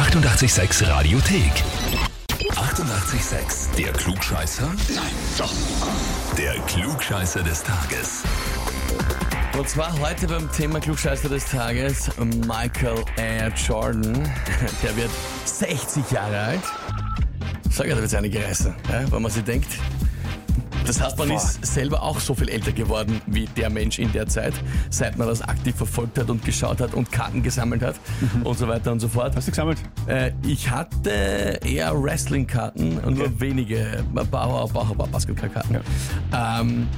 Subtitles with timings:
[0.00, 1.52] 886 Radiothek.
[2.54, 3.76] 88,6.
[3.76, 4.66] Der Klugscheißer?
[4.94, 5.04] Nein,
[5.36, 5.52] doch.
[6.38, 8.22] Der Klugscheißer des Tages.
[9.58, 12.08] Und zwar heute beim Thema Klugscheißer des Tages
[12.46, 14.14] Michael Air Jordan.
[14.82, 15.10] Der wird
[15.44, 16.62] 60 Jahre alt.
[17.70, 18.10] Sag ja, da wird
[18.42, 19.68] reißen, ja, wenn man sich denkt.
[20.86, 24.26] Das heißt, man ist selber auch so viel älter geworden wie der Mensch in der
[24.26, 24.54] Zeit,
[24.90, 27.96] seit man das aktiv verfolgt hat und geschaut hat und Karten gesammelt hat
[28.44, 29.36] und so weiter und so fort.
[29.36, 29.78] Hast du gesammelt?
[30.06, 35.78] Äh, ich hatte eher Wrestling-Karten und nur wenige Bauer, Bauer, Bauer Basketball-Karten.
[36.32, 36.88] Ähm,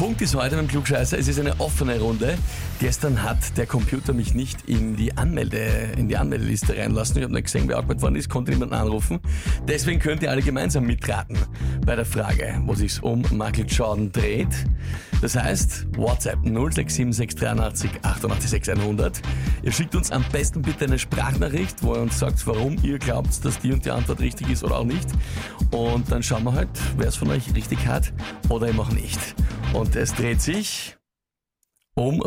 [0.00, 2.38] Punkt ist heute beim Klugscheißer, es ist eine offene Runde.
[2.80, 7.18] Gestern hat der Computer mich nicht in die Anmelde, in die Anmeldeliste reinlassen.
[7.18, 9.20] Ich habe nicht gesehen, wer angemeldet worden ist, konnte niemanden anrufen.
[9.68, 11.36] Deswegen könnt ihr alle gemeinsam mitraten
[11.84, 14.48] bei der Frage, wo sich um Michael Jordan dreht.
[15.20, 19.20] Das heißt, WhatsApp 067683 88 100.
[19.62, 23.44] Ihr schickt uns am besten bitte eine Sprachnachricht, wo ihr uns sagt, warum ihr glaubt,
[23.44, 25.10] dass die und die Antwort richtig ist oder auch nicht.
[25.72, 28.14] Und dann schauen wir halt, wer es von euch richtig hat
[28.48, 29.20] oder eben auch nicht.
[29.72, 30.96] Und es dreht sich
[31.94, 32.20] um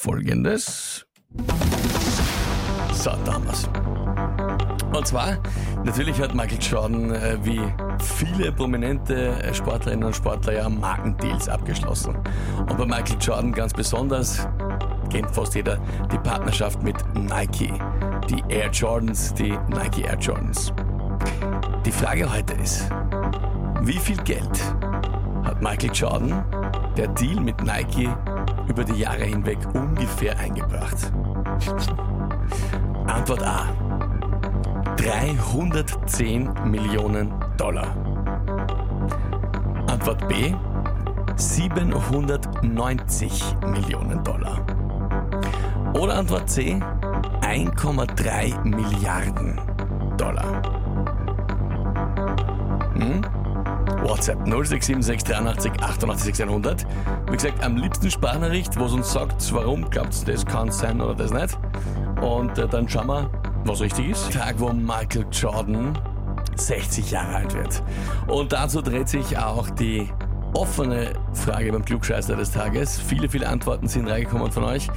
[0.00, 1.06] folgendes.
[2.92, 3.68] So, da haben wir's.
[4.92, 5.38] Und zwar,
[5.84, 7.60] natürlich hat Michael Jordan äh, wie
[8.02, 12.16] viele prominente äh, Sportlerinnen und Sportler ja Markendeals abgeschlossen.
[12.58, 14.48] Und bei Michael Jordan ganz besonders
[15.10, 15.78] kennt fast jeder
[16.12, 17.72] die Partnerschaft mit Nike.
[18.28, 20.72] Die Air Jordans, die Nike Air Jordans.
[21.84, 22.90] Die Frage heute ist,
[23.82, 24.60] wie viel Geld
[25.44, 26.44] hat Michael Jordan
[26.96, 28.08] der Deal mit Nike
[28.68, 31.10] über die Jahre hinweg ungefähr eingebracht?
[33.06, 33.66] Antwort A.
[34.96, 37.96] 310 Millionen Dollar.
[39.86, 40.54] Antwort B.
[41.36, 44.58] 790 Millionen Dollar.
[45.94, 46.78] Oder Antwort C.
[47.40, 49.58] 1,3 Milliarden
[50.16, 50.62] Dollar.
[52.94, 53.22] Hm?
[54.10, 56.84] WhatsApp 0676 88 100.
[57.28, 61.14] Wie gesagt, am liebsten Sprachnachricht, wo es uns sagt, warum glaubt das kann sein oder
[61.14, 61.56] das nicht.
[62.20, 63.30] Und äh, dann schauen wir,
[63.64, 64.32] was richtig ist.
[64.32, 65.96] Tag, wo Michael Jordan
[66.56, 67.84] 60 Jahre alt wird.
[68.26, 70.08] Und dazu dreht sich auch die
[70.54, 72.98] offene Frage beim Klugscheißer des Tages.
[72.98, 74.88] Viele, viele Antworten sind reingekommen von euch.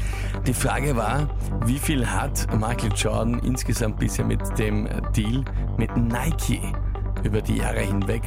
[0.47, 1.29] Die Frage war,
[1.67, 5.45] wie viel hat Michael Jordan insgesamt bisher mit dem Deal
[5.77, 6.59] mit Nike
[7.23, 8.23] über die Jahre hinweg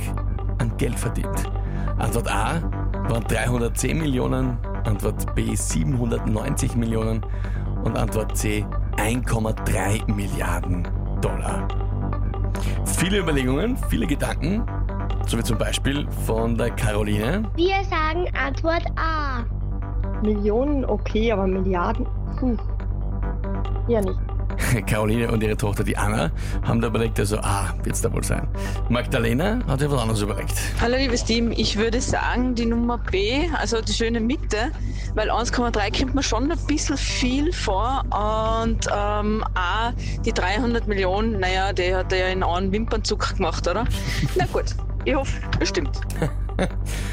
[0.67, 1.51] an Geld verdient?
[1.99, 2.61] Antwort A
[3.09, 7.25] waren 310 Millionen, Antwort B 790 Millionen
[7.85, 8.65] und Antwort C
[8.97, 10.87] 1,3 Milliarden
[11.21, 11.69] Dollar.
[12.85, 14.65] Viele Überlegungen, viele Gedanken,
[15.27, 17.49] so wie zum Beispiel von der Caroline.
[17.55, 19.45] Wir sagen Antwort A.
[20.23, 22.07] Millionen okay, aber Milliarden?
[22.39, 22.57] Puh.
[23.89, 24.26] Ja nicht.
[24.87, 26.31] Caroline und ihre Tochter, die Anna,
[26.63, 28.47] haben da überlegt, also, ah, wird's da wohl sein.
[28.89, 30.55] Magdalena hat sich was anderes überlegt.
[30.81, 34.71] Hallo liebes Team, ich würde sagen die Nummer B, also die schöne Mitte,
[35.15, 39.93] weil 1,3 kommt mir schon ein bisschen viel vor und ähm, A,
[40.25, 43.85] die 300 Millionen, naja, die hat er ja in einen Wimpernzug gemacht, oder?
[44.37, 44.75] Na gut,
[45.05, 46.01] ich hoffe, bestimmt.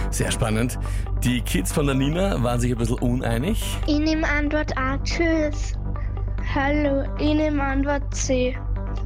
[0.09, 0.79] Sehr spannend.
[1.23, 3.61] Die Kids von der Nina waren sich ein bisschen uneinig.
[3.87, 4.97] Ich nehme Antwort A.
[5.03, 5.73] Tschüss.
[6.55, 8.55] Hallo, ich nehme Antwort C.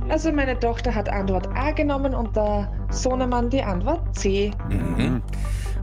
[0.10, 4.52] Also meine Tochter hat Antwort A genommen und der Sohnemann die Antwort C.
[4.70, 5.22] Mhm.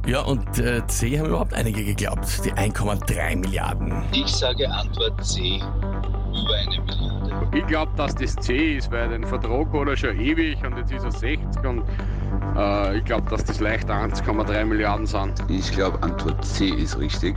[0.06, 4.02] Ja, und äh, C haben überhaupt einige geglaubt, die 1,3 Milliarden.
[4.12, 7.56] Ich sage Antwort C, über eine Milliarde.
[7.56, 10.92] Ich glaube, dass das C ist, weil den Vertrag hat er schon ewig und jetzt
[10.92, 11.82] ist er 60 und
[12.58, 15.42] äh, ich glaube, dass das leicht 1,3 Milliarden sind.
[15.48, 17.36] Ich glaube, Antwort C ist richtig.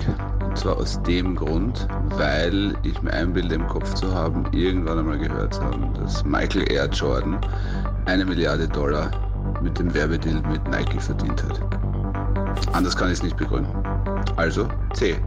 [0.58, 1.88] Und zwar aus dem Grund,
[2.18, 6.72] weil ich mir einbilde, im Kopf zu haben, irgendwann einmal gehört zu haben, dass Michael
[6.72, 7.40] Air Jordan
[8.06, 9.12] eine Milliarde Dollar
[9.62, 11.62] mit dem Werbedeal mit Nike verdient hat.
[12.74, 13.72] Anders kann ich es nicht begründen.
[14.36, 15.18] Also C.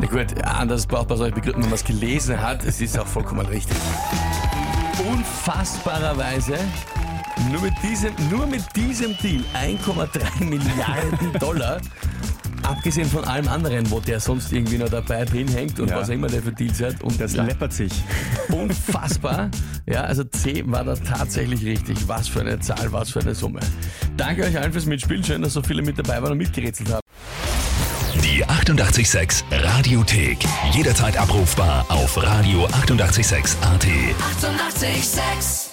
[0.00, 2.64] Na gut, anders braucht man solche Begriffe, wenn man es gelesen hat.
[2.64, 3.76] Es ist auch vollkommen richtig.
[5.12, 6.56] Unfassbarerweise,
[7.52, 11.82] nur mit diesem, nur mit diesem Deal 1,3 Milliarden Dollar,
[12.64, 15.96] abgesehen von allem anderen, wo der sonst irgendwie noch dabei drin hängt und Ja.
[15.96, 17.02] was auch immer der für Deals hat.
[17.02, 17.92] Und Das ja, läppert sich.
[18.48, 19.50] unfassbar.
[19.86, 22.08] Ja, also C war da tatsächlich richtig.
[22.08, 23.60] Was für eine Zahl, was für eine Summe.
[24.16, 25.22] Danke euch allen fürs Mitspielen.
[25.24, 27.00] Schön, dass so viele mit dabei waren und mitgerätselt haben.
[28.22, 30.38] Die 88,6 Radiothek.
[30.72, 33.84] Jederzeit abrufbar auf radio886.at.
[33.84, 34.84] 88,6.
[34.84, 35.63] Eighty-eight, sex.